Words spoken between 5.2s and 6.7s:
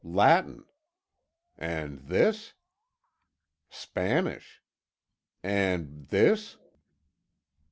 "And this?"